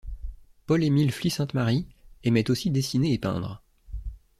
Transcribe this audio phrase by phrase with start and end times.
[0.65, 1.85] Paul Emile Flye-Sainte-Marie
[2.23, 3.61] aimait aussi dessiner et peindre.